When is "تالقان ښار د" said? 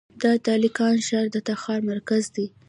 0.45-1.37